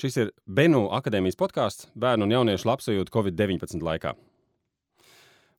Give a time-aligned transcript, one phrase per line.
[0.00, 4.14] Šis ir Benu akadēmijas podkāsts bērnu un jauniešu labsajūtu Covid-19 laikā.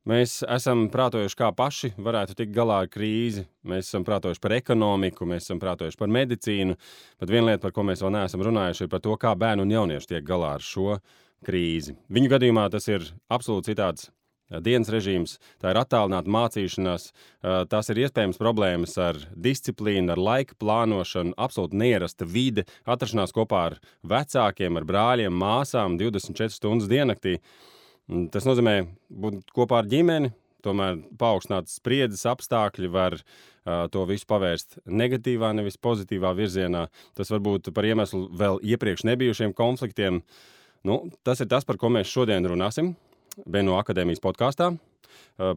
[0.10, 3.44] Mēs esam prātojuši, kā paši varētu tikt galā ar krīzi.
[3.70, 6.78] Mēs esam prātojuši par ekonomiku, mēs esam prātojuši par medicīnu.
[7.22, 9.76] Bet viena lieta, par ko mēs vēl neesam runājuši, ir par to, kā bērnu un
[9.76, 10.98] jaunieši tiek galā ar šo
[11.46, 11.94] krīzi.
[12.10, 14.10] Viņu gadījumā tas ir absolūti citāds
[14.60, 17.08] dienas režīms, tā ir attālināta mācīšanās,
[17.72, 23.80] tās ir iespējams problēmas ar disciplīnu, ar laika plānošanu, absolūti neierasta vide, atrašanās kopā ar
[24.04, 27.40] vecākiem, ar brāļiem, māsām 24 stundas diennaktī.
[28.34, 28.76] Tas nozīmē
[29.24, 30.34] būt kopā ar ģimeni,
[30.66, 36.88] tomēr paaugstināts spriedzes apstākļi var uh, to visu pavērst negatīvā, nevis pozitīvā virzienā.
[37.18, 40.22] Tas var būt par iemeslu vēl iepriekš nebijušiem konfliktiem.
[40.88, 42.96] Nu, tas ir tas, par ko mēs šodien runāsim.
[43.46, 44.74] Beno akadēmijas podkāstā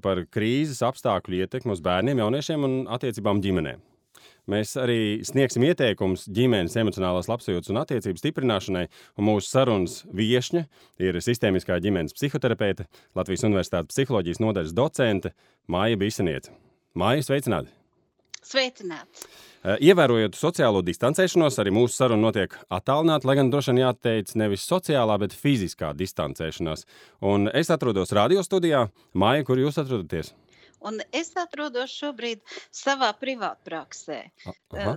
[0.02, 3.74] par krīzes apstākļu ietekmi uz bērniem, jauniešiem un attiecībām ģimenē.
[4.51, 8.84] Mēs arī sniegsim ieteikumus ģimenes emocionālās labsajūtas un attiecību stiprināšanai,
[9.16, 10.66] un mūsu sarunas viesņa
[11.01, 12.85] ir sistēmiskā ģimenes psihoterapeite,
[13.16, 15.32] Latvijas Universitātes psiholoģijas nodaļas docente
[15.73, 16.52] Māja Biseniete.
[16.93, 17.73] Māja, sveicināti!
[18.45, 19.24] Sveicināts!
[19.65, 24.66] Eh, ievērojot sociālo distancēšanos, arī mūsu saruna notiek attālināti, lai gan droši vien jāteic nevis
[24.68, 26.84] sociālā, bet fiziskā distancēšanās.
[27.24, 28.90] Un es atrodos radio studijā.
[29.16, 30.35] Māja, kur jūs atrodaties?
[30.85, 32.43] Un es atrodos šobrīd
[32.74, 34.18] savā privātpraksē.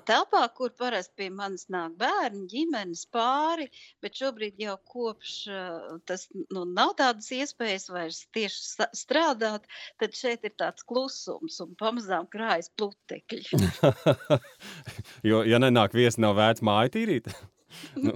[0.08, 3.70] Telpā, kur parasti pie manis nāk bērni, ģimenes pāri,
[4.04, 5.36] bet šobrīd jau kopš
[6.10, 9.68] tas nu, nav tādas iespējas vairs tieši strādāt,
[10.02, 13.62] tad šeit ir tāds klusums un pamazām krājas plutekļi.
[15.30, 17.32] jo, ja nenāk viesi, nav vērts māju tīrīt.
[18.06, 18.16] nu.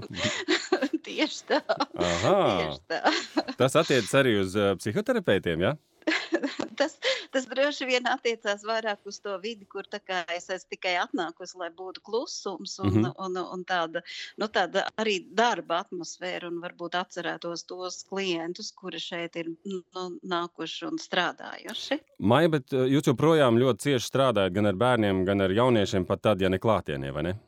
[1.06, 1.62] Tieši tā.
[1.68, 2.36] Aha.
[2.62, 3.54] Tieši tā.
[3.60, 5.76] Tas attiecas arī uz psihoterapeitiem, ja?
[6.80, 6.98] tas,
[7.32, 9.88] tas droši vien attiecās vairāk uz to vidi, kur
[10.36, 13.14] es esmu tikai atnākusi, lai būtu klusums un, mm -hmm.
[13.18, 14.02] un, un, un tāda,
[14.38, 19.84] nu, tāda arī darba atmosfēra, un varbūt atcerētos tos klientus, kuri šeit ir nu,
[20.24, 22.00] nākuši un strādājuši.
[22.20, 26.22] Maija, bet eh, jūs joprojām ļoti cieši strādājat gan ar bērniem, gan ar jauniešiem, pat
[26.22, 27.40] tad, ja ne klātienē, vai ne?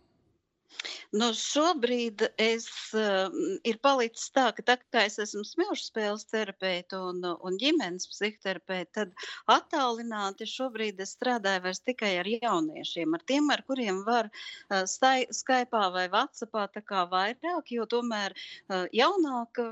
[1.13, 2.67] Nu, šobrīd es,
[2.97, 3.33] uh,
[3.67, 8.91] ir palicis tā, ka tā kā es esmu smilšu spēles terapeite un, un ģimenes psihoterapeite,
[8.97, 9.13] tad
[9.51, 15.27] attālināti šobrīd es strādāju vairs tikai ar jauniešiem, ar tiem, ar kuriem var uh, stai,
[15.33, 16.67] Skype'ā vai WhatsAppā
[17.13, 19.69] vairāk, jo tomēr uh, jaunāka,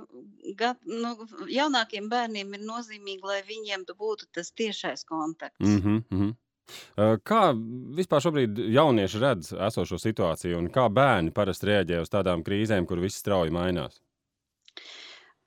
[0.59, 1.15] ga, nu,
[1.49, 5.59] jaunākiem bērniem ir nozīmīgi, lai viņiem būtu tas tiešais kontakts.
[5.59, 6.35] Mm -hmm, mm -hmm.
[7.27, 7.41] Kā
[7.97, 13.01] vispār šobrīd jaunieši redz esošo situāciju, un kā bērni parasti reaģē uz tādām krīzēm, kur
[13.03, 14.01] viss strauji mainās?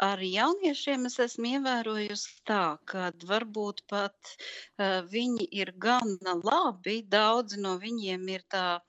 [0.02, 6.96] Ar jauniešiem es esmu ievērojusi tā, ka varbūt pat uh, viņi ir gana labi.
[7.14, 8.80] Daudzi no viņiem ir tā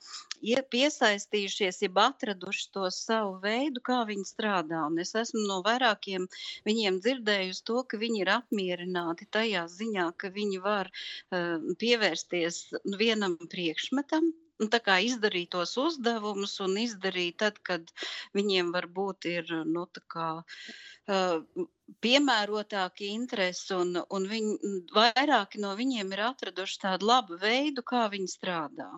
[0.42, 4.82] ja piesaistījušies, jeb atraduši to savu veidu, kā viņi strādā.
[4.90, 6.26] Un es esmu no vairākiem
[6.66, 12.64] viņiem dzirdējusi to, ka viņi ir apmierināti tajā ziņā, ka viņi var uh, pievērsties
[12.98, 17.90] vienam priekšmetam, nu, tā kā izdarīt tos uzdevumus un izdarīt tad, kad
[18.38, 21.66] viņiem varbūt ir nu, kā, uh,
[22.06, 28.32] piemērotāki interesi, un, un viņi, vairāki no viņiem ir atraduši tādu labu veidu, kā viņi
[28.32, 28.90] strādā.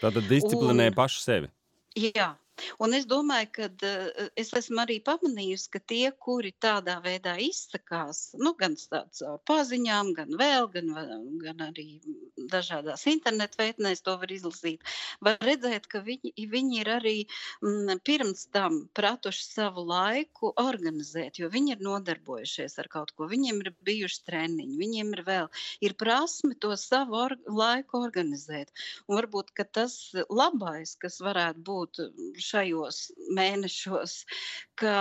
[0.00, 1.52] Tātad disciplinē un, paši sevi.
[1.98, 2.32] Jā,
[2.84, 8.32] Un es domāju, ka uh, es esmu arī pamanījusi, ka tie, kuri tādā veidā izsakās,
[8.38, 10.90] nu, gan caur paziņām, gan vēl, gan,
[11.42, 11.86] gan arī
[12.52, 14.84] dažādās internetu veidnēs to var izlasīt,
[15.24, 21.40] var redzēt, ka viņi, viņi ir arī m, mm, pirms tam pratuši savu laiku organizēt,
[21.40, 23.30] jo viņi ir nodarbojušies ar kaut ko.
[23.32, 28.72] Viņiem ir bijuši treniņi, viņiem ir vēl ir prasme to savu or laiku organizēt.
[29.08, 29.94] Un varbūt tas
[30.28, 32.00] labais, kas varētu būt
[32.44, 33.04] šajos
[33.38, 34.18] mēnešos,
[34.80, 34.96] ka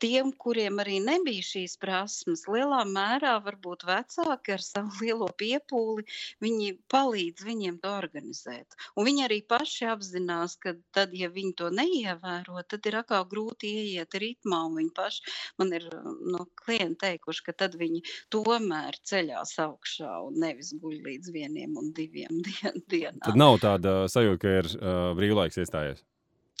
[0.00, 6.04] tiem, kuriem arī nebija šīs prasmes, lielā mērā varbūt vecāki ar savu lielo piepūli,
[6.44, 8.78] viņi palīdz viņiem to organizēt.
[8.96, 13.72] Un viņi arī paši apzinās, ka tad, ja viņi to neievēro, tad ir atkal grūti
[13.82, 19.56] ieiet ritmā, un viņi paši, man ir no klienti teikuši, ka tad viņi tomēr ceļās
[19.66, 23.22] augšā un nevis guļ līdz vieniem un diviem dien dienām.
[23.26, 26.04] Tad nav tāda sajūta, ka ir uh, brīvlaiks iestājies.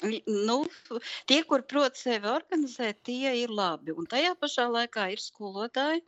[0.02, 0.56] Nu,
[1.30, 3.92] tie, kur prot sevi organizēt, tie ir labi.
[3.94, 6.02] Un tajā pašā laikā ir skolotāji,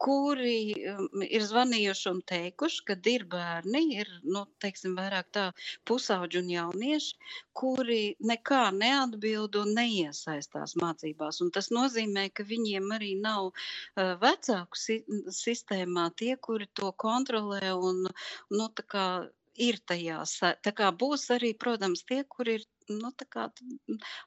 [0.00, 0.54] kuri
[0.94, 5.44] um, ir zvanījuši un teikuši, ka ir bērni, ir nu, teiksim, vairāk tā
[5.90, 7.18] pusauģi un jaunieši,
[7.60, 8.00] kuri
[8.32, 11.42] nekā neatbild un neiesaistās mācībās.
[11.44, 15.02] Un tas nozīmē, ka viņiem arī nav uh, vecāku si
[15.42, 18.72] sistēmā tie, kuri to kontrolē un nu,
[19.58, 20.38] ir tajās.
[20.64, 23.64] Tā kā būs arī, protams, tie, kur ir nu, tā kā t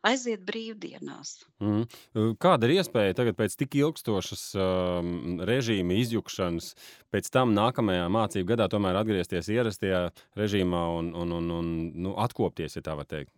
[0.08, 1.34] aiziet brīvdienās.
[1.62, 2.36] Mhm.
[2.42, 6.74] Kāda ir iespēja tagad pēc tik ilgstošas, um, režīma izjukšanas,
[7.14, 10.08] pēc tam nākamajā mācību gadā tomēr atgriezties ierastajā
[10.40, 11.70] režīmā un un un un,
[12.08, 13.34] nu, atkopties, ja tā var teikt?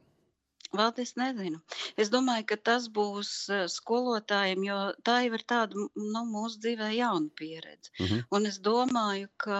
[0.73, 1.59] Vēl es nezinu.
[2.01, 3.31] Es domāju, ka tas būs
[3.75, 7.91] skolotājiem, jo tā jau ir tāda nu, mūsu dzīvē jauna pieredze.
[7.99, 8.23] Mhm.
[8.33, 9.59] Un es domāju, ka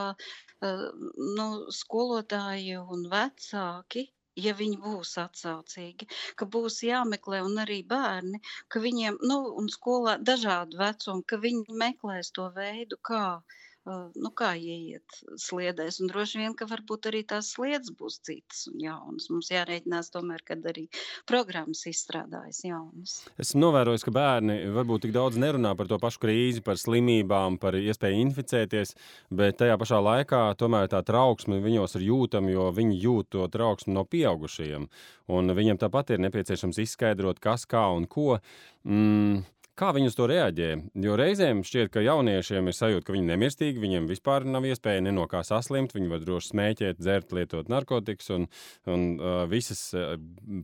[0.64, 1.48] nu,
[1.82, 6.08] skolotāji un vecāki, ja viņi būs atsaucīgi,
[6.40, 11.80] ka būs jāmeklē, un arī bērni, ka viņiem, nu, un skolā dažādu vecumu, ka viņi
[11.86, 13.26] meklēs to veidu, kā.
[13.42, 18.62] eh, Nu, kā ieiet sliedēs, un droši vien, ka varbūt arī tās sliedas būs citas
[18.72, 19.28] un jaunas.
[19.28, 20.86] Mums jārēķinās tomēr, kad arī
[21.28, 23.18] programmas izstrādājas jaunas.
[23.44, 27.76] Esmu novērojis, ka bērni varbūt tik daudz nerunā par to pašu krīzi, par slimībām, par
[27.76, 28.96] iespēju inficēties,
[29.36, 33.98] bet tajā pašā laikā tomēr tā trauksme viņos ir jūtama, jo viņi jūt to trauksmi
[33.98, 34.88] no pieaugušajiem.
[35.36, 38.40] Un viņiem tāpat ir nepieciešams izskaidrot, kas, kā un ko.
[38.88, 39.44] Mm.
[39.74, 40.68] Kā viņi uz to reaģē?
[41.02, 45.02] Jo reizēm šķiet, ka jauniešiem ir sajūta, ka viņi ir nemirstīgi, viņiem vispār nav iespēja
[45.08, 45.96] no kā saslimt.
[45.98, 48.46] Viņi var droši smēķēt, dzert, lietot narkotikas un,
[48.86, 50.14] un uh, visas uh,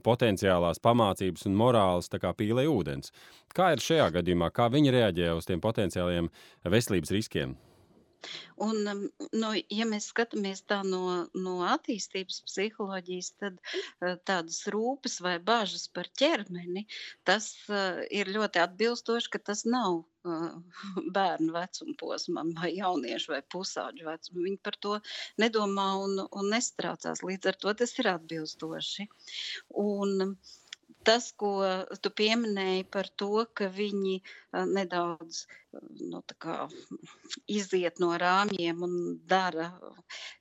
[0.05, 3.09] potenciālās pamācības un morāles pīlē ūdens.
[3.57, 4.51] Kā ir šajā gadījumā?
[4.53, 6.29] Kā viņi reaģē uz tiem potenciāliem
[6.69, 7.57] veselības riskiem?
[8.59, 9.01] Un, um,
[9.31, 11.01] nu, ja mēs skatāmies tā no,
[11.45, 16.85] no attīstības psiholoģijas, tad uh, tādas rūpes vai bažas par ķermeni,
[17.27, 20.51] tas uh, ir ļoti atbilstoši, ka tas nav uh,
[21.17, 24.45] bērnu vecuma posmam vai jauniešu vai pusauģu vecumam.
[24.49, 24.99] Viņi par to
[25.41, 27.23] nedomā un, un nestraucās.
[27.23, 29.07] Līdz ar to tas ir atbilstoši.
[29.85, 30.35] Un, um,
[31.09, 31.53] tas, ko
[32.03, 35.59] tu pieminēji par to, ka viņi uh, nedaudz uh,
[36.11, 36.57] nu, kā,
[37.49, 38.93] iziet no rāmjiem un
[39.29, 39.71] dara,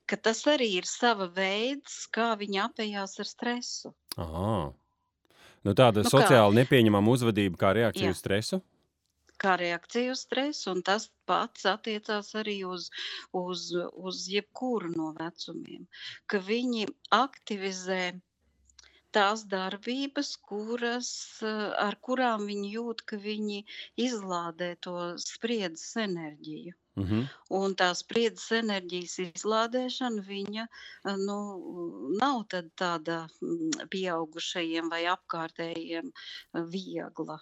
[0.08, 3.94] ka tas arī ir sava veids, kā viņi apējās ar stresu.
[4.16, 4.58] Aha.
[5.66, 6.16] Nu, tāda Nu, kā?
[6.16, 8.16] sociāli nepieņemama uzvedība kā reakcija Jā.
[8.16, 8.60] uz stresu.
[9.38, 12.88] Kā reakcija uz stresu, un tas pats attiecās arī uz,
[13.36, 15.84] uz, uz jebkuru no vecumiem.
[16.26, 18.18] Ka viņi aktivizē
[19.14, 21.10] tās darbības, kuras,
[21.42, 23.64] eh, ar kurām viņi jūt, ka viņi
[23.96, 26.74] izlādē to spriedzes enerģiju.
[26.98, 27.28] Mhm.
[27.54, 31.38] Un tā spriedzes enerģijas izlādēšana viņa eh, nu,
[32.20, 37.38] nav tāda mm, pieaugušajiem vai apkārtējiem eh, viegla.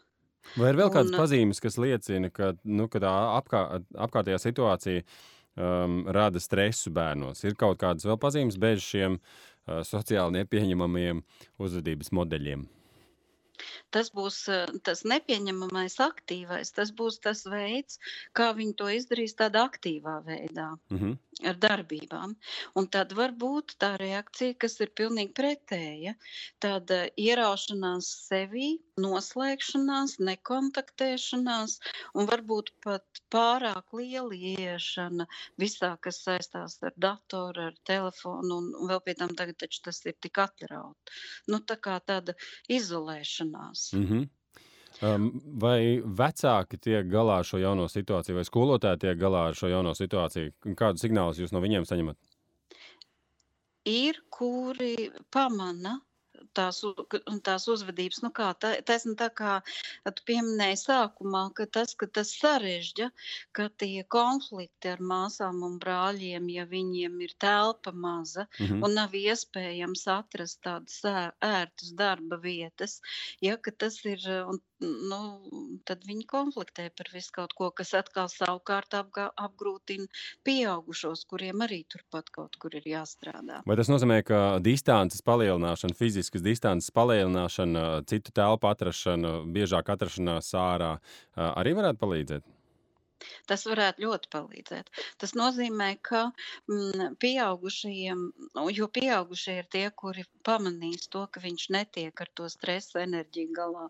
[0.56, 5.02] Vai ir vēl kādas Un- pazīmes, kas liecina, ka, nu, ka tā apkā, apkārtējā situācija
[5.02, 7.42] um, rada stresu bērnos?
[7.42, 11.22] Ir kaut kādas vēl pazīmes bez šiem uh, sociāli nepieņemamiem
[11.58, 12.66] uzvedības modeļiem.
[13.94, 14.38] Tas būs
[14.86, 16.72] tas nepieņemamais, aktīvais.
[16.76, 18.00] Tas būs tas veids,
[18.36, 20.74] kā viņi to izdarīs tādā aktīvā veidā.
[20.90, 21.16] Mhm.
[21.50, 22.30] ar darbībām.
[22.80, 26.14] Un tad var būt tā reakcija, kas ir pilnīgi pretēja.
[26.64, 31.76] Tāda ieraušanās sevī, noslēgšanās, nekontaktēšanās
[32.16, 35.26] un varbūt pat pārāk liela ieiešana
[35.60, 40.16] visā, kas saistās ar datoru, ar telefonu un vēl pie tam tagad taču tas ir
[40.20, 41.14] tik atļaut.
[41.52, 42.37] Nu, tā kā tāda
[42.69, 43.93] izolēšanās.
[44.00, 44.26] Mhm.
[45.04, 45.26] Um,
[45.60, 49.92] vai vecāki tiek galā ar šo jauno situāciju, vai skolotāji tiek galā ar šo jauno
[49.92, 50.54] situāciju?
[50.78, 52.16] Kādu signālu jūs no viņiem saņemat?
[53.87, 56.00] ir, kuri pamana
[56.56, 58.23] tās, un tās uzvedības.
[58.25, 59.58] Nu kā, tā, taisn tā kā
[60.08, 63.11] tu pieminēji sākumā, ka tas, ka tas sarežģa,
[63.57, 68.83] ka tie konflikti ar māsām un brāļiem, ja viņiem ir telpa maza Mhm.
[68.85, 71.00] un nav iespējams atrast tādas
[71.45, 73.00] ērtas darba vietas,
[73.42, 75.21] ja, tas ir, un, nu,
[75.88, 80.07] tad viņi konfliktē par visu kaut ko, kas atkal savukārt apgā, apgrūtina
[80.47, 83.62] pieaugušos, kuriem arī turpat kaut kur ir jāstrādā.
[83.66, 90.97] Vai tas nozīmē, ka distances palielināšana, fiziskas distances palielināšana, citu telpu atrašana, biežāk atrašanās ārā
[91.37, 92.47] arī varētu palīdzēt?
[93.50, 94.90] Tas varētu ļoti palīdzēt.
[95.20, 96.26] Tas nozīmē, ka
[96.68, 98.23] mm, pieaugušajiem,
[98.58, 103.54] nu, jo pieaugušie ir tie, kuri pamanīs to, ka viņš netiek ar to stresa enerģiju
[103.56, 103.87] galā,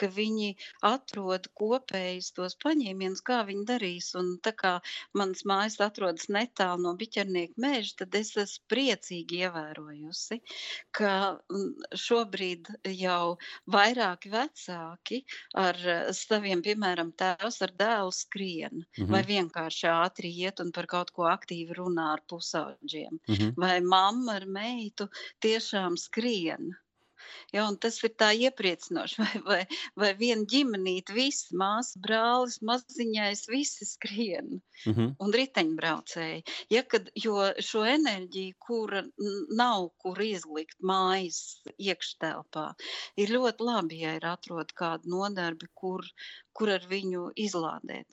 [0.00, 0.54] ka viņi
[0.86, 4.12] atrod kopējus tos paņēmienus, kā viņi darīs.
[4.18, 4.74] Un tā kā
[5.18, 10.40] mans mājas atrodas netālu no biķernieka meža, tad es esmu priecīgi ievērojusi,
[10.96, 11.12] ka
[11.50, 13.36] mm, šobrīd jau
[13.74, 15.22] vairāki vecāki
[15.58, 19.10] ar eh, saviem, piemēram, tēvs ar dēlu skrien, Mhm.
[19.12, 23.54] vai vienkārši ātri iet un par kaut ko aktīvi runā ar pusauģiem, Mhm.
[23.56, 25.08] vai mamma ar meitu
[25.44, 26.74] tiešām skrien.
[27.52, 29.60] Ja, tas ir tā iepriecinoši, vai, vai,
[29.96, 35.14] vai viena ģimenīte, visi māsas, brālis, maziņais, visi skrien Mm -hmm.
[35.18, 36.42] un riteņbraucēji.
[36.70, 37.34] Ja, kad, jo
[37.68, 39.02] šo enerģiju, kura
[39.58, 41.40] nav kur izlikt mājas
[41.78, 42.66] iekštelpā,
[43.16, 46.06] ir ļoti labi, ja ir atrod kādu nodarbi, kur,
[46.52, 48.06] kur ar viņu izlādēt.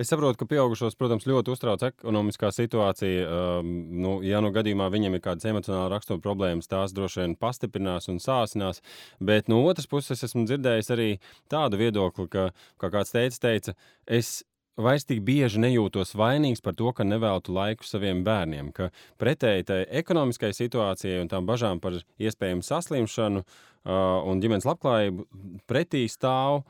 [0.00, 3.24] Es saprotu, ka pieaugušos, protams, ļoti uztrauc ekonomiskā situācija.
[3.26, 8.08] Um, nu, ja nu gadījumā viņiem ir kādas emocionāla rakstura problēmas, tās droši vien pastiprinās
[8.12, 8.82] un sāsinās.
[9.20, 11.10] Bet no otras puses, esmu dzirdējis arī
[11.52, 12.48] tādu viedokli, ka,
[12.80, 13.76] kā kāds teica, teica
[14.06, 14.40] es
[14.80, 18.72] vairs tik bieži nejūtos vainīgs par to, ka neveltu laiku saviem bērniem.
[18.72, 18.88] Ka
[19.20, 25.26] pretēji tai ekonomiskai situācijai un tām bažām par iespējamu saslimšanu uh, un ģimenes labklājību
[25.68, 26.62] pretī stāv.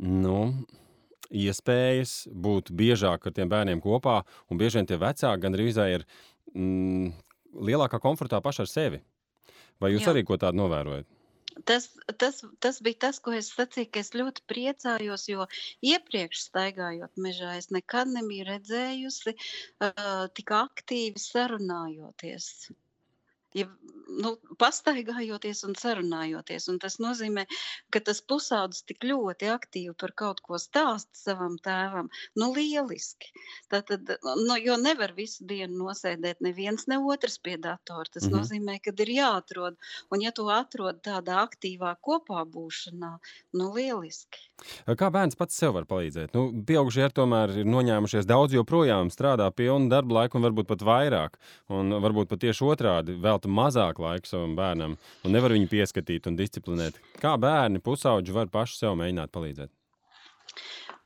[0.00, 0.38] Nu,
[1.30, 6.06] iespējas būt biežāk ar tiem bērniem kopā, un bieži vien tie vecāki gandrīz ir
[6.54, 7.12] mm,
[7.64, 9.02] lielākā komfortā paši ar sevi.
[9.82, 10.14] Vai jūs Jā.
[10.14, 11.08] arī ko tādu novērojat?
[11.68, 11.86] Tas,
[12.18, 15.46] tas, tas bija tas, ko es sacīju, ka es ļoti priecājos, jo
[15.86, 22.48] iepriekš staigājot mežā, es nekad nebiju redzējusi uh, tik aktīvi sarunājoties.
[23.54, 23.68] Ja,
[24.08, 26.68] nu, pastaigājoties un sarunājoties.
[26.72, 27.44] Un tas nozīmē,
[27.92, 32.10] ka tas pusaudzis tik ļoti aktīvi par kaut ko stāsta savam tēvam.
[32.38, 33.32] Nu, lieliski.
[33.72, 38.08] Tātad, nu, jo nevar visu dienu nosēdēt neviens, ne otrs pie datora.
[38.10, 38.30] Tas mm.
[38.30, 38.38] -hmm.
[38.38, 39.78] nozīmē, ka ir jāatrod.
[40.10, 43.16] Un ja tu atrod tādā aktīvā kopā būšanā,
[43.58, 44.50] nu, lieliski.
[44.86, 46.34] Kā bērns pats sev var palīdzēt?
[46.34, 50.84] Nu, pieaugušie ar tomēr ir noņēmušies daudz, joprojām strādā pilnu darba laiku, un varbūt pat
[50.86, 51.38] vairāk.
[51.68, 56.36] Un varbūt pat tieši otrādi velta mazāk laika savam bērnam, un nevar viņu pieskatīt un
[56.36, 56.98] disciplinēt.
[57.20, 59.70] Kā bērni, pusauģi var paši sev mēģināt palīdzēt?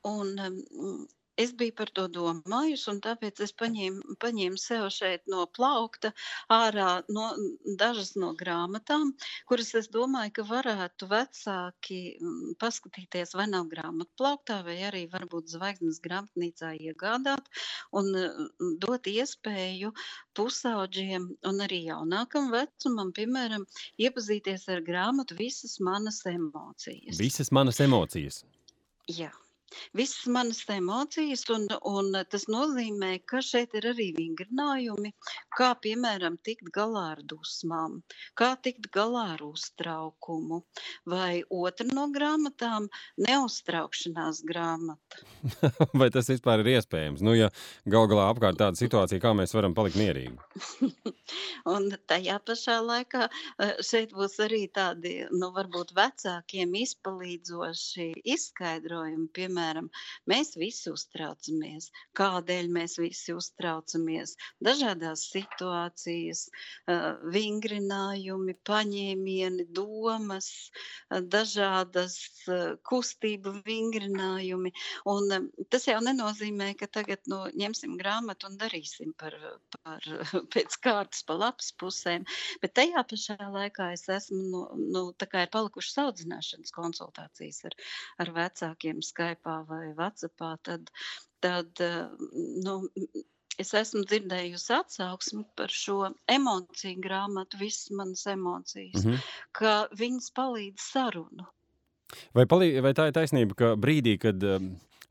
[0.05, 1.07] Un, um,
[1.39, 6.11] es biju par to domājusi, un tāpēc es paņēmu, paņēmu sev šeit no plaukta
[6.53, 7.29] ārā no,
[7.81, 9.13] dažas no grāmatām,
[9.51, 12.01] kuras es domāju, ka varētu vecāki
[12.63, 17.51] paskatīties, vai nav grāmatu plauktā, vai arī varbūt zvaigznes grāmatnīcā iegādāt
[17.97, 18.13] un
[18.83, 19.95] dot iespēju
[20.39, 23.67] pusauģiem un arī jaunākam vecumam, piemēram,
[24.03, 27.19] iepazīties ar grāmatu visas manas emocijas.
[27.19, 28.43] Visas manas emocijas.
[29.09, 29.31] Jā.
[29.93, 35.13] Visas manas emocijas, un, un tas nozīmē, ka šeit ir arī vingrinājumi,
[35.57, 37.99] kā piemēram tikt galā ar dusmām,
[38.39, 40.63] kā tikt galā ar uztraukumu,
[41.09, 42.89] vai otra no grāmatām-
[43.29, 45.23] neuztraukšanās grāmata.
[46.01, 47.23] Vai tas vispār ir iespējams?
[47.25, 47.49] Nu, ja
[47.89, 50.37] gal galā apkārt tāda situācija, kā mēs varam palikt mierīgi?
[51.75, 59.29] Un tajā pašā laikā eh, šeit būs arī tādi, nu, varbūt vecākiem izpalīdzoši izskaidrojumi.
[59.35, 59.58] Piemēram,
[60.31, 61.91] mēs visi uztraucamies.
[62.19, 64.35] Kādēļ mēs visi uztraucamies?
[64.65, 66.47] Dažādās situācijas,
[67.35, 70.51] vingrinājumi, paņēmieni, domas,
[71.11, 72.19] dažādas
[72.89, 74.73] kustību vingrinājumi.
[75.11, 79.37] Un tas jau nenozīmē, ka tagad nu, ņemsim grāmatu un darīsim par,
[79.79, 80.05] par
[80.55, 82.27] pēc kārtas pa lapas pusēm.
[82.63, 84.63] Bet tajā pašā laikā es esmu, nu,
[84.93, 87.77] nu tā kā ir palikušas audzināšanas konsultācijas ar,
[88.25, 90.91] ar vecākiem Skype vai Whatsappā, tad,
[91.45, 91.83] tad
[92.65, 92.77] nu,
[93.59, 99.23] es esmu dzirdējusi atsauksmi par šo emociju grāmatu, visas manas emocijas, Mhm.
[99.53, 101.47] ka viņas palīdz sarunu.
[102.33, 104.41] Vai, palī, vai tā ir taisnība, ka brīdī, kad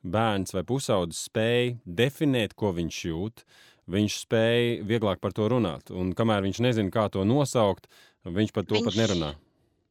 [0.04, 3.44] bērns vai pusaudzis spēj definēt, ko viņš jūt,
[3.88, 5.92] viņš spēj vieglāk par to runāt.
[5.92, 7.88] Un kamēr viņš nezina, kā to nosaukt,
[8.26, 8.86] viņš par to viņš...
[8.90, 9.36] pat nerunā.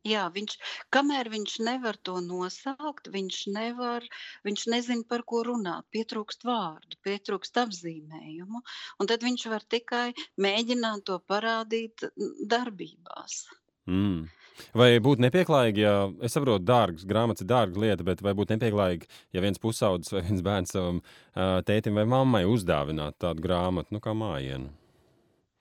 [0.06, 0.54] Jā, viņš,
[0.94, 4.06] kamēr viņš nevar to nosaukt, viņš nevar,
[4.46, 5.86] viņš nezina, par ko runāt.
[5.94, 8.62] Pietrūkst vārdu, pietrūkst apzīmējumu,
[9.00, 10.08] un tad viņš var tikai
[10.38, 12.06] mēģināt to parādīt
[12.54, 13.46] darbībās.
[13.90, 14.26] Mm.
[14.76, 19.10] Vai būtu nepieklājīgi, ja es saprotu, dārgas grāmatas ir dārga lieta, bet vai būtu nepieklājīgi,
[19.36, 21.02] ja viens pusaudzis vai viens bērns savam
[21.68, 24.72] tētim vai mammai uzdāvinātu tādu grāmatu, nu kā mājienu?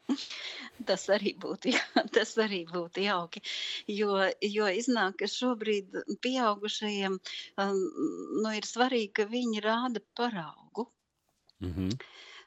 [0.83, 1.81] Tas arī būtu, jā,
[2.15, 3.41] tas arī būtu jauki.
[3.87, 7.79] Jo, jo iznāk, ka šobrīd pieaugušajiem um,
[8.43, 10.89] nu, ir svarīgi, ka viņi rāda paraugu.
[11.63, 11.97] Mm -hmm.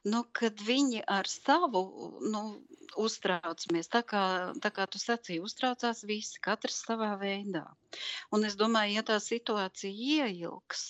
[0.05, 1.81] Nu, kad viņi ar savu
[2.33, 2.43] nu,
[2.97, 4.23] uztraucamies, tā kā,
[4.63, 7.65] tā kā tu sacīji, uztraucās visi, katrs savā veidā.
[8.33, 10.85] Un es domāju, ja tā situācija ieilgs,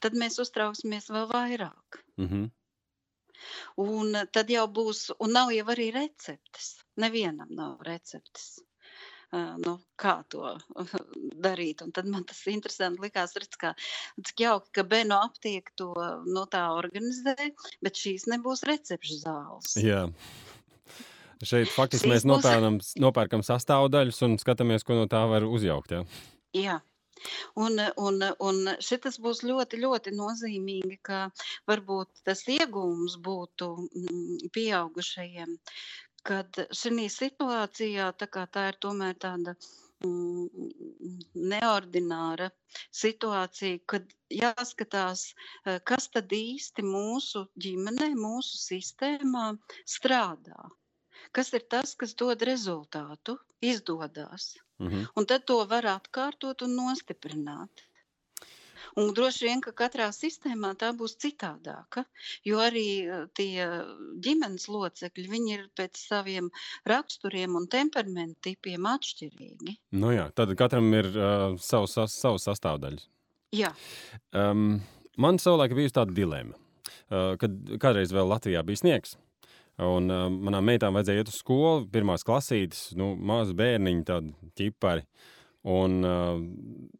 [0.00, 2.02] tad mēs uztrauksimies vēl vairāk.
[2.16, 2.50] Mm -hmm.
[3.82, 6.74] Un tad jau būs, un nav jau arī receptes.
[7.00, 8.60] Nevienam nav receptes.
[9.32, 10.44] Uh, nu, kā to
[11.46, 11.80] darīt.
[11.80, 13.70] Un tad man tas interesanti likās, redz, kā,
[14.28, 15.88] cik jauki, ka Beno aptiek to
[16.26, 17.36] nu, tā organizē,
[17.80, 19.78] bet šīs nebūs recepšu zāles.
[19.80, 20.04] Jā.
[21.42, 25.96] Šeit faktiski mēs nopērnam, nopērkam sastāvdaļas un skatāmies, ko no tā var uzjaukt.
[25.96, 26.04] Ja?
[26.54, 26.76] Jā.
[27.64, 31.20] Un, un, un šis būs ļoti, ļoti nozīmīgi, ka
[31.70, 35.54] varbūt tas iegūms būtu mm, pieaugušajiem,
[36.28, 39.56] kad šī situācijā tā, tā ir tomēr tāda
[40.06, 40.68] mm,
[41.54, 42.50] neordināra
[43.02, 44.12] situācija, kad
[44.42, 45.24] jāskatās,
[45.66, 49.48] eh, kas tad īsti mūsu ģimenē, mūsu sistēmā
[49.96, 50.70] strādā.
[51.32, 54.56] Kas ir tas, kas dod rezultātu, izdodas.
[54.78, 55.06] Mm -hmm.
[55.16, 57.86] Un tad to var atkārtot un nostiprināt.
[58.96, 62.04] Un droši vien, ka katrā sistēmā tā būs citādāka,
[62.44, 63.68] jo arī eh, tie
[64.24, 66.50] ģimenes locekļi, viņi ir pēc saviem
[66.84, 69.76] raksturiem un temperamentu tipiem atšķirīgi.
[69.90, 73.08] Nu jā, tad katram ir uh, savs, savs sastāvdaļas.
[73.56, 73.72] Jā.
[74.36, 74.82] Um,
[75.16, 76.56] man savulaik bija tāda dilema,
[77.08, 79.16] uh, kad kādreiz vēl Latvijā bija sniegs.
[79.80, 85.06] Un uh, manām meitām vajadzēja iet uz skolu, pirmās klasītes, nu, mazi bērniņi, tādi ķipari.
[85.72, 86.42] Un uh,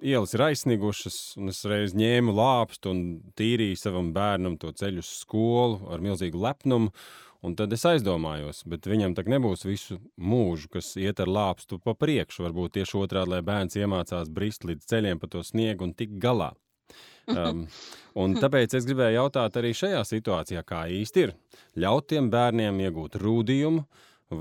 [0.01, 3.03] ielas ir aizsnigušas, un es reiz ņēmu lāpstu un
[3.37, 6.95] tīrīju savam bērnam to ceļu uz skolu ar milzīgu lepnumu.
[7.43, 11.97] Un tad es aizdomājos, bet viņam tā nebūs visu mūžu, kas iet ar lāpstu pa
[11.99, 12.45] priekšu.
[12.47, 16.53] Varbūt tieši otrādi, lai bērns iemācās brist līdz ceļiem pa to sniegu un tik galā.
[17.31, 17.67] Um,
[18.19, 21.35] un tāpēc es gribēju jautāt arī šajā situācijā, kā īsti ir.
[21.79, 23.85] Ļaut tiem bērniem iegūt rūdījumu,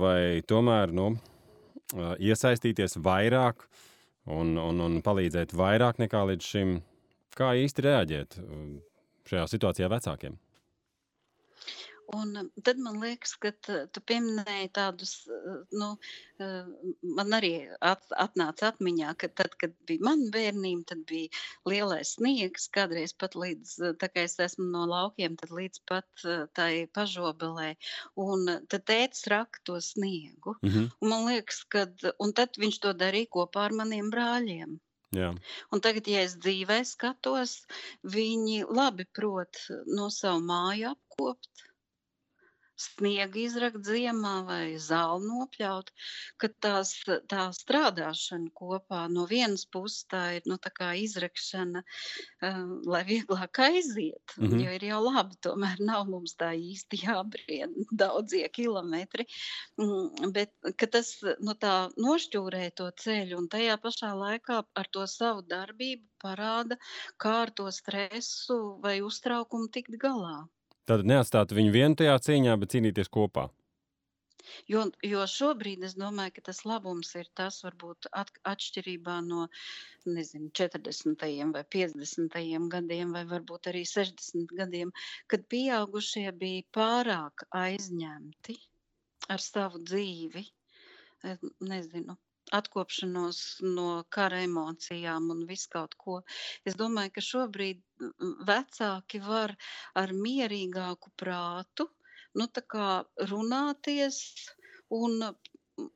[0.02, 3.68] vai tomēr nu, uh, iesaistīties vairāk
[4.26, 6.80] un, un, un palīdzēt vairāk nekā līdz šim.
[7.38, 8.64] Kā īsti reaģēt uh,
[9.30, 10.40] šajā situācijā vecākiem?
[12.16, 15.14] Un tad man liekas, ka tu pieminēji tādus,
[15.72, 15.88] nu,
[17.20, 17.52] man arī
[17.88, 21.30] at, atnāca atmiņā, ka tad, kad bija mana bērnība, tad bija
[21.72, 26.28] lielais sniegs, kādreiz pat līdz, tā kā es esmu no laukiem, tad līdz pat
[26.58, 27.72] tai pažobelē.
[28.28, 30.58] Un tad tētis raka to sniegu.
[30.62, 30.92] Mm -hmm.
[31.00, 31.88] Un man liekas, ka,
[32.20, 34.80] un tad viņš to darīja kopā ar maniem brāļiem.
[35.12, 35.34] Jā.
[35.76, 37.68] Un tagad, ja es dzīvē skatos,
[38.04, 41.71] viņi labi prot no savu māju apkopt
[42.82, 45.92] sniegu izrakt ziemā vai zāli nopļaut,
[46.42, 46.94] ka tās,
[47.32, 52.62] tā strādāšana kopā no vienas puses tā ir nu, tā izrakšana, uh,
[52.94, 54.64] lai vieglāk aiziet, mm -hmm.
[54.66, 59.28] jo ir jau labi, tomēr nav mums tā īsti jābrien daudzie kilometri,
[59.78, 60.52] mm, bet
[60.92, 61.56] tas nu,
[62.08, 66.78] nošķūrē to ceļu un tajā pašā laikā ar to savu darbību parāda,
[67.18, 70.38] kā ar to stresu vai uztraukumu tikt galā.
[70.90, 73.50] Tad neatstāt viņu vienu tajā cīņā, bet cīnīties kopā.
[74.72, 79.44] Jo, jo šobrīd es domāju, ka tas labums ir tas, varbūt at, atšķirībā no
[80.16, 81.26] nezinu, 40.
[81.58, 82.40] vai 50.
[82.76, 84.94] gadiem, vai varbūt arī 60 gadiem,
[85.34, 88.58] kad pieaugušie bija pārāk aizņemti
[89.36, 90.48] ar savu dzīvi.
[91.70, 92.18] Nezinu,
[92.58, 96.20] atkopšanos no kara emocijām un visu kaut ko.
[96.66, 97.82] Es domāju, ka šobrīd
[98.48, 99.56] vecāki var
[99.96, 101.88] ar mierīgāku prātu
[102.36, 102.48] nu,
[103.32, 104.22] runāties
[104.92, 105.20] un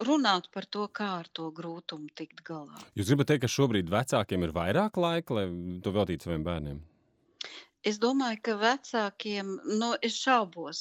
[0.08, 2.80] runāt par to, kā ar to grūtumu tikt galā.
[2.96, 5.48] Jūs gribat teikt, ka šobrīd vecākiem ir vairāk laika, lai
[5.84, 6.84] to veltītu saviem bērniem?
[7.86, 10.80] Es domāju, ka vecākiem, nu, es šaubos.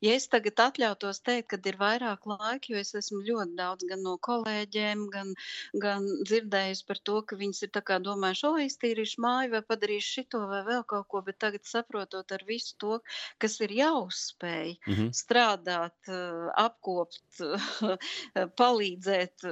[0.00, 4.00] Ja es tagad atļautos teikt, ka ir vairāk laika, jo es esmu ļoti daudz gan
[4.00, 5.34] no kolēģiem, gan,
[5.82, 7.72] gan dzirdējusi par to, ka viņas ir
[8.06, 12.46] domājuši, o, iztīrīšu māju vai padarīšu šito vai vēl kaut ko, bet tagad saprotot ar
[12.48, 13.00] visu to,
[13.38, 15.12] kas ir jāuzspēj, mm -hmm.
[15.20, 16.12] strādāt,
[16.56, 17.42] apkopt,
[18.62, 19.46] palīdzēt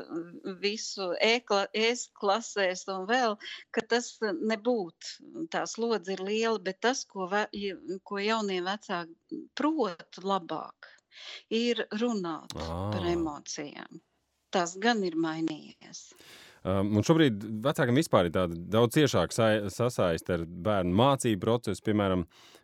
[0.64, 3.36] visu e-klasēs un vēl,
[3.70, 7.46] ka tas nebūtu, tā slodze ir liela, bet tas tas, ko, ve,
[8.06, 10.90] ko jaunie vecāki prot labāk,
[11.50, 12.90] ir runāt ah.
[12.92, 14.02] par emocijām.
[14.54, 16.12] Tas gan ir mainījies.
[16.64, 21.82] Um, un šobrīd vecākam vispār ir tāda daudz ciešāka sasaiste ar bērnu mācību procesu.
[21.84, 22.22] Piemēram,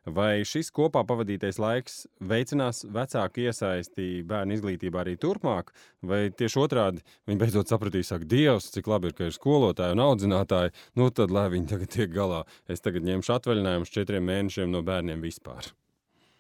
[0.09, 1.99] vai šis kopā pavadītais laiks
[2.33, 8.73] veicinās vecāku iesaisti bērnu izglītībā arī turpmāk, vai tieši otrādi viņi beidzot sapratīs, ak, Dievs,
[8.73, 12.47] cik labi ir, ka ir skolotāji un audzinātāji, nu tad lai viņi tagad tiek galā.
[12.73, 15.75] Es tagad ņemšu atvaļinājumus četriem mēnešiem no bērniem vispār.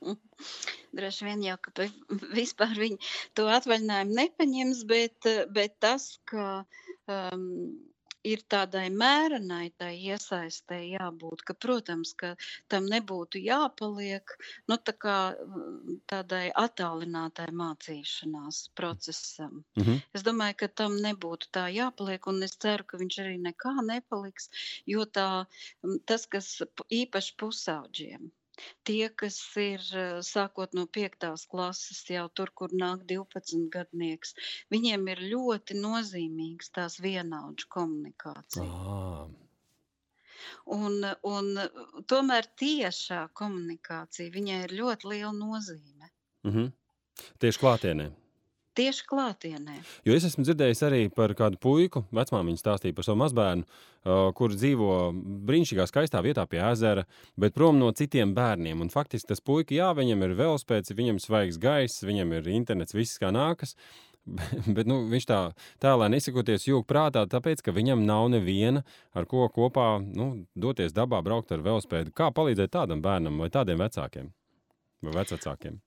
[0.97, 1.87] Droši vien jau, ka
[2.41, 2.99] vispār viņi
[3.39, 6.49] to atvaļinājumu nepaņems, bet, bet tas, ka
[7.07, 7.47] um,
[8.27, 12.33] ir tādai mērenai tai iesaistē jābūt, ka, protams, ka
[12.73, 14.35] tam nebūtu jāpaliek
[14.71, 15.19] nu, tā kā,
[16.13, 19.63] tādai attālinātai mācīšanās procesam.
[19.79, 20.03] Mm -hmm.
[20.15, 24.51] Es domāju, ka tam nebūtu tā jāpaliek, un es ceru, ka viņš arī nekā nepaliks,
[24.87, 25.47] jo tā,
[26.05, 26.63] tas, kas
[27.03, 28.31] īpaši pusauģiem,
[28.85, 29.85] Tie, kas ir
[30.27, 34.35] sākot no piektās klases, jau tur, kur nāk 12 gadnieks,
[34.75, 38.67] viņiem ir ļoti nozīmīgs tās vienaudžu komunikācija.
[38.67, 39.29] Ah,
[40.73, 41.49] Un, un
[42.09, 46.11] tomēr tiešā komunikācija viņai ir ļoti liela nozīme.
[46.49, 46.71] mhm.
[47.39, 48.07] Tieši klātienē.
[48.79, 49.81] Tieši klātienē.
[50.07, 53.65] Jo es esmu dzirdējis arī par kādu puiku, vecmāmiņa stāstīja par savu mazbērnu,
[54.39, 54.91] kurš dzīvo
[55.49, 57.03] brīnišķīgā, skaistā vietā pie ezera,
[57.41, 58.85] bet prom no citiem bērniem.
[58.85, 62.95] Un faktiski tas puika, jā, viņam ir velospēds, viņam ir svaigs gaiss, viņam ir internets,
[62.95, 63.75] viss kā nākas.
[64.77, 65.41] Bet nu, viņš tā
[65.83, 68.85] tēlēni izsakoties jūg prātā, tāpēc, ka viņam nav neviena,
[69.17, 72.15] ar ko kopā nu, doties dabā, braukt ar velospēdu.
[72.15, 74.31] Kā palīdzēt tādam bērnam vai tādiem vecākiem
[75.03, 75.81] vai vecākiem?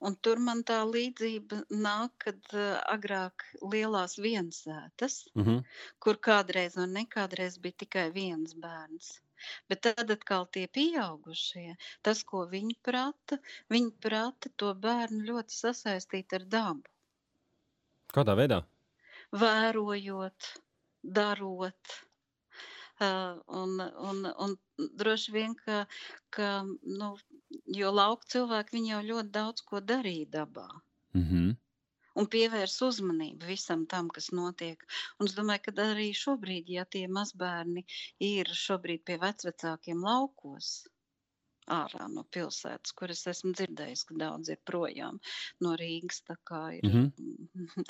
[0.00, 3.44] Un tur man tā līdzība nāk, kad uh, agrāk
[3.74, 5.60] lielās viensētas, Uh -huh.
[5.98, 9.20] kur kādreiz un nekādreiz bija tikai viens bērns.
[9.68, 13.38] Bet tad atkal tie pieaugušie, tas, ko viņi prata,
[13.74, 16.82] viņi prata to bērnu ļoti sasaistīt ar dabu.
[18.14, 18.62] Kādā veidā?
[19.34, 20.50] Vērojot,
[21.02, 21.94] darot.
[23.02, 24.52] Uh, un, un, un
[25.02, 25.80] droši vien, ka,
[26.30, 26.50] ka
[27.00, 27.08] nu,
[27.80, 30.68] jo lauka cilvēki jau ļoti daudz ko darīja dabā.
[31.14, 31.50] Uh -huh.
[32.20, 34.82] un pievērs uzmanību visam tam, kas notiek.
[35.18, 37.84] Un es domāju, ka arī šobrīd, ja tie mazbērni
[38.32, 40.74] ir šobrīd pie vecvecākiem laukos,
[41.72, 45.20] ārā no pilsētas, kur es esmu dzirdējis, ka daudz ir projām
[45.64, 47.06] no Rīgas, tā kā ir Mhm.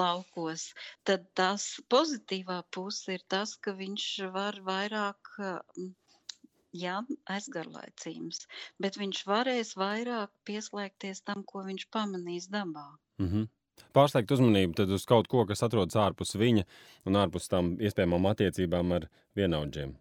[0.00, 0.72] laukos,
[1.04, 5.32] tad tas pozitīvā puse ir tas, ka viņš var vairāk.
[6.72, 6.98] Mm, Jā,
[7.32, 8.42] aizgarlaicīgs,
[8.82, 12.90] bet viņš varēs vairāk pieslēgties tam, ko viņš pamanīs dabā.
[13.18, 13.46] Uh -huh.
[13.94, 16.64] Pārsteigt uzmanību uz kaut ko, kas atrodas ārpus viņa
[17.06, 19.96] un ārpus tam iespējamām attiecībām ar vienaudžiem.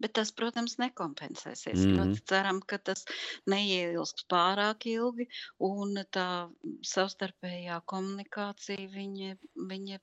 [0.00, 1.80] Bet tas, protams, nekompensēsies.
[1.80, 1.96] Mhm.
[1.96, 3.04] Ļoti ceram, ka tas
[3.46, 5.28] neieilgs pārāk ilgi,
[5.60, 6.50] un tā
[6.82, 9.98] savstarpējā komunikācija viņa, viņa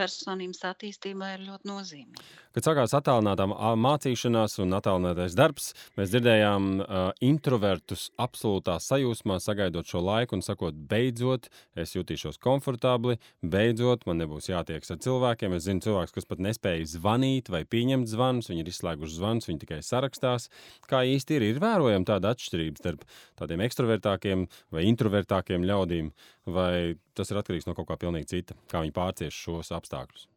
[0.00, 2.28] personības attīstībā ir ļoti nozīmīga.
[2.50, 9.86] Kad sākās attālinātā mā- mācīšanās un attālinātais darbs, mēs dzirdējām uh, introvertus absolūtā sajūsmā, sagaidot
[9.86, 11.46] šo laiku un sakot, beidzot,
[11.78, 15.54] es jutīšos komfortabli, beidzot, man nebūs jātiekas ar cilvēkiem.
[15.54, 19.62] Es zinu cilvēkus, kas pat nespēja zvanīt vai pieņemt zvanus, viņi ir izslēguši zvanus, viņi
[19.62, 20.50] tikai sarakstās.
[20.90, 23.06] Kā īsti ir, ir vērojama tāda atšķirība starp
[23.38, 26.10] tādiem ekstravertākiem vai introvertākiem ļaudīm,
[26.54, 30.28] vai tas ir atkarīgs no kaut kā pilnīgi cita, kā viņi pārcieš šos apstākļus.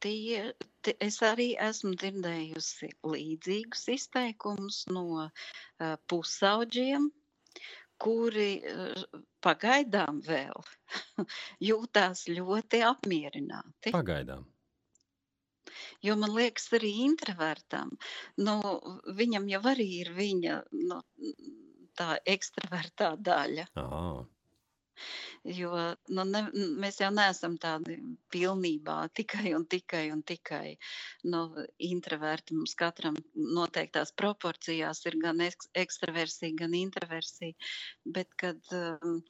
[0.00, 7.10] Tie, tie, es arī esmu dzirdējusi līdzīgus izteikumus no uh, pusauģiem,
[8.00, 10.64] kuri uh, pagaidām vēl
[11.68, 13.92] jūtās ļoti apmierināti.
[13.92, 14.46] Pagaidām.
[16.06, 17.92] Jo man liekas, arī introvertam,
[18.40, 18.56] nu,
[19.18, 20.56] viņam jau arī ir viņa
[20.88, 21.02] nu,
[22.00, 23.68] tā ekstravertā daļa.
[23.82, 24.24] Ah.
[25.58, 25.70] Jo
[26.16, 26.42] nu, ne,
[26.84, 27.96] mēs jau neesam tādi
[28.34, 30.76] pilnībā tikai un tikai un tikai
[31.32, 31.42] nu,
[31.90, 32.56] introverti.
[32.58, 33.18] Mums katram
[33.60, 37.54] noteiktās proporcijās ir gan eks- ekstraversija, gan introversija.
[38.18, 39.20] Bet, kad, um,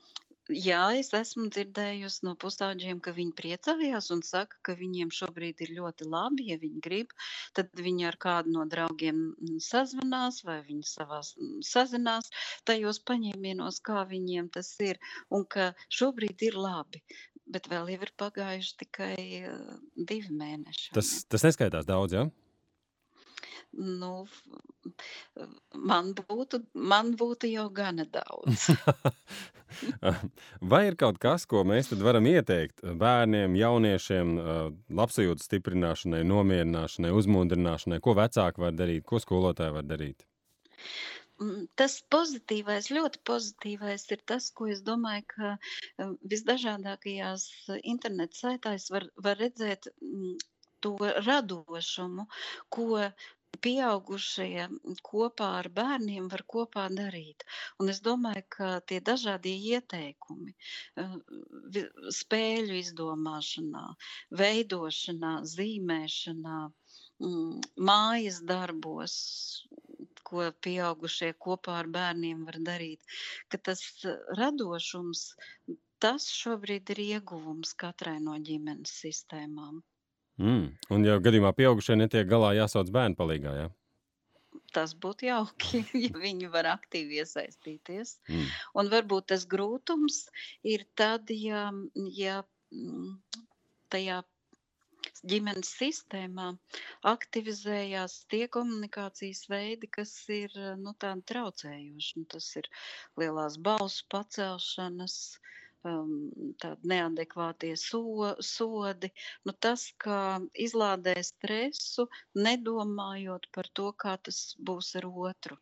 [0.52, 5.74] jā, es esmu dzirdējusi no pusauģiem, ka viņi priecājās un saka, ka viņiem šobrīd ir
[5.78, 7.14] ļoti labi, ja viņi grib.
[7.56, 9.22] Tad viņi ar kādu no draugiem
[9.62, 12.30] sazvanās vai viņi savās mm, sazinās
[12.68, 17.02] tajos paņēmienos, kā viņiem tas ir un ka šobrīd ir labi.
[17.46, 19.14] Bet vēl jau ir pagājuši tikai
[19.94, 20.90] divi mēneši.
[20.96, 22.26] Tas, tas neskaitās daudz, ja?
[23.76, 24.26] Nu,
[25.74, 28.70] man, būtu, man būtu jau gana daudz.
[30.70, 34.32] Vai ir kaut kas, ko mēs varam ieteikt bērniem, jauniešiem,
[35.00, 38.00] labsajūtas stiprināšanai, nomierināšanai, uzmundrināšanai?
[38.04, 40.24] Ko vecāki var darīt, ko skolotāji var darīt?
[41.42, 47.48] Mm, Tas pozitīvais, ļoti pozitīvais ir tas, ko es domāju, ka visdažādākajās
[47.82, 50.38] interneta saitēs var, var redzēt mm,
[50.86, 50.94] to
[51.26, 52.26] radošumu,
[52.72, 53.04] ko
[53.64, 54.66] pieaugušie
[55.08, 57.44] kopā ar bērniem var kopā darīt.
[57.82, 60.54] Un es domāju, ka tie dažādie ieteikumi,
[61.02, 61.16] eh,
[62.20, 63.84] spēļu izdomāšanā,
[64.42, 66.58] veidošanā, zīmēšanā,
[67.20, 69.16] mm, mājas darbos,
[70.28, 73.00] ko pieaugušie kopā ar bērniem var darīt,
[73.48, 73.82] ka tas
[74.40, 75.26] radošums,
[76.04, 79.84] tas šobrīd ir ieguvums katrai no ģimenes sistēmām.
[80.42, 80.68] Mm.
[80.92, 83.54] Un, ja gadījumā pieaugušie netiek galā, jāsauc bērnu palīgā.
[83.56, 83.66] Ja?
[84.76, 88.18] Tas būtu jauki, ja viņi var aktīvi iesaistīties.
[88.28, 88.46] Mm.
[88.80, 90.26] Un varbūt tas grūtums
[90.66, 91.68] ir tad, ja,
[92.16, 93.12] ja mm,
[93.94, 94.22] tajā
[95.30, 96.46] ģimenes sistēmā
[97.08, 102.20] aktivizējās tie komunikācijas veidi, kas ir nu, traucējoši.
[102.20, 102.68] Nu, tas ir
[103.20, 105.16] lielās balsu pacelšanas,
[105.84, 109.10] um, tādi neadekvātie so, sodi.
[109.44, 112.08] Nu, tas, kā izlādē stresu,
[112.38, 115.58] nedomājot par to, kā tas būs ar otru.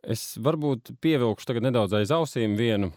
[0.00, 2.88] Es varbūt pievilkšu nedaudz aiz ausīm vienu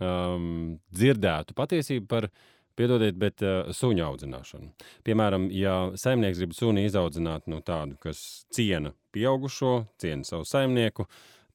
[0.00, 2.30] um, dzirdētu patiesību par
[2.78, 4.68] Piedodiet, bet uh, suņa audzināšanu.
[5.02, 8.20] Piemēram, ja saimnieks grib suni izaudzināt nu, tādu, kas
[8.54, 11.08] ciena pieaugušo, ciena savu saimnieku,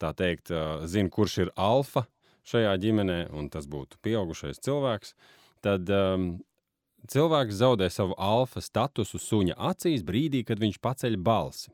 [0.04, 2.04] tā teikt, uh, zina, kurš ir alfa
[2.48, 5.14] šajā ģimenē, un tas būtu pieaugušais cilvēks,
[5.64, 6.28] tad um,
[7.10, 11.72] cilvēks zaudē savu alfa statusu suņa acīs brīdī, kad viņš paceļ balsi.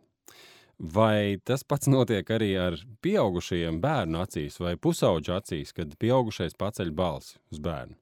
[0.79, 6.93] Vai tas pats notiek arī ar pieaugušajiem bērnu acīs vai pusauģu acīs, kad pieaugušais paceļ
[6.95, 7.97] balsi uz bērnu?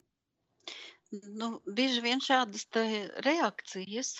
[1.39, 2.67] Nu, bieži vien šādas
[3.25, 4.11] reakcijas,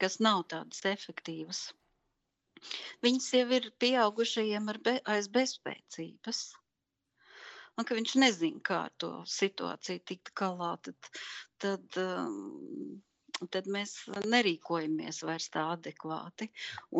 [0.00, 1.60] kas nav tādas efektīvas,
[3.04, 6.44] viņas jau ir pieaugušajiem be, aiz bezspēcības.
[7.76, 11.10] Un ka viņš nezina, kā to situāciju tikt galā, tad,
[11.64, 13.00] tad, um,
[13.52, 16.48] tad mēs nerīkojamies vairs tā adekvāti.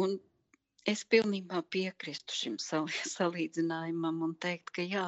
[0.02, 0.18] Un
[0.90, 2.56] Es pilnībā piekrītu šim
[3.16, 5.06] salīdzinājumam un teikt, ka jā,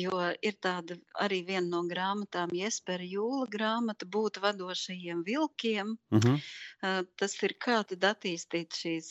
[0.00, 5.96] jo ir tāda arī viena no grāmatām, Jespera Jūla grāmata, būt vadošajiem vilkiem.
[6.14, 7.04] Uh -huh.
[7.22, 9.10] Tas ir kā tad attīstīt šīs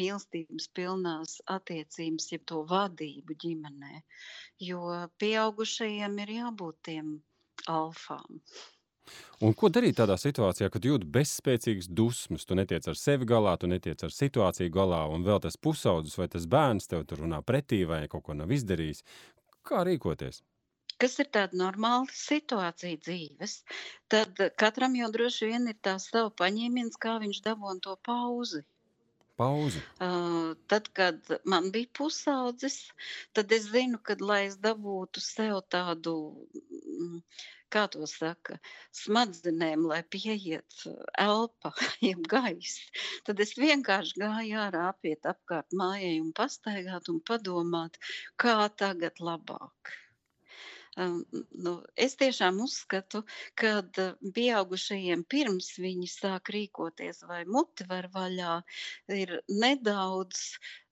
[0.00, 4.02] mīlestības pilnās attiecības, jeb to vadību ģimenē,
[4.70, 4.82] jo
[5.18, 7.20] pieaugušajiem ir jābūt tiem
[7.78, 8.42] alfām.
[9.44, 12.46] Un ko darīt tādā situācijā, kad jūti bezspēcīgas dusmas?
[12.48, 16.28] Tu netiec ar sevi galā, tu netiec ar situāciju galā, un vēl tas pusaudzis vai
[16.32, 19.04] tas bērns tev tur runā pretī vai kaut ko nav izdarījis.
[19.66, 20.42] Kā rīkoties?
[21.02, 23.58] Kas ir tāda normāla situācija dzīves,
[24.12, 28.62] tad katram jau droši vien ir tā sava paņēmiens, kā viņš dabūna to pauzi.
[29.36, 29.82] Pauzi.
[30.00, 32.78] Uh, tad, kad man bija pusaudzis,
[33.36, 36.14] tad es zinu, ka, lai es dabūtu sev tādu
[36.62, 37.20] mm,
[37.74, 38.58] kā to saka,
[39.00, 41.72] smadzenēm, lai pieiet uh, elpa,
[42.08, 42.80] jeb gaiss,
[43.28, 48.00] tad es vienkārši gāju ārā apiet apkārt mājai un pastaigāt un padomāt,
[48.42, 49.96] kā tagad labāk.
[50.96, 53.20] Nu, es tiešām uzskatu,
[53.60, 53.82] ka
[54.36, 58.54] pieaugušajiem pirms viņi sāk rīkoties vai muti var vaļā,
[59.12, 60.40] ir nedaudz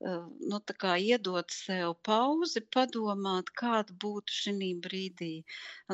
[0.04, 0.60] nu,
[1.00, 5.32] iedot sev pauzi, padomāt, kāda būtu šī brīdī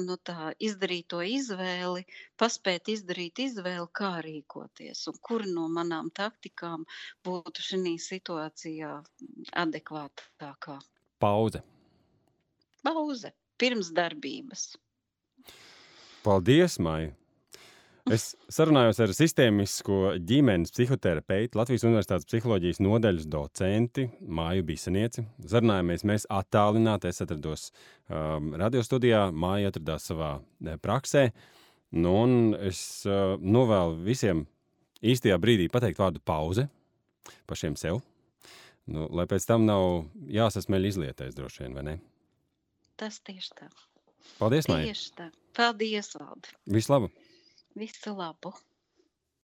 [0.03, 2.03] nu, tā, izdarīt to izvēli,
[2.35, 6.83] paspēt izdarīt izvēli, kā rīkoties un kur no manām taktikām
[7.23, 8.97] būtu šī situācijā
[9.55, 10.81] adekvātākā.
[11.23, 11.63] Pauze.
[12.83, 14.73] Pauze pirms darbības.
[16.25, 17.15] Paldies, Maija!
[18.11, 25.23] Es sarunājos ar sistēmisko ģimenes psihoterapeitu, Latvijas Universitātes psiholoģijas nodaļas docenti Māju Bisanieci.
[25.53, 27.13] Sarunājāmies mēs attālināti.
[27.13, 27.69] Es atrados
[28.09, 30.33] um, radiostudijā, Māja atradās savā
[30.65, 31.29] ne, praksē.
[32.01, 32.17] Nu,
[32.67, 34.47] es uh, novēlu visiem
[35.07, 36.67] īstajā brīdī pateikt vārdu pauze
[37.47, 38.01] pašiem sev.
[38.91, 42.01] Nu, lai pēc tam nav jāsasmeļ izlietais droši vien, vai ne?
[43.01, 43.69] Tas tieši tā.
[44.37, 44.91] Paldies, Maija.
[44.91, 45.31] Tieši tā.
[45.57, 46.53] Paldies, Valdi.
[46.77, 47.09] Visu labu.
[47.81, 48.53] Visu labu.